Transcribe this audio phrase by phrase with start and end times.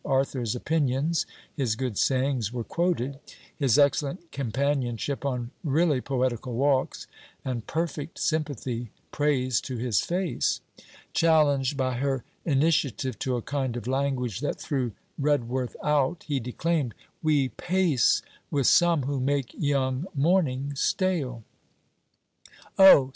[0.03, 3.19] Arthur's opinions, his good sayings, were quoted;
[3.55, 7.05] his excellent companionship on really poetical walks,
[7.45, 10.59] and perfect sympathy, praised to his face.
[11.13, 16.95] Challenged by her initiative to a kind of language that threw Redworth out, he declaimed:
[17.21, 21.43] 'We pace with some who make young morning stale.'
[22.79, 23.09] 'Oh!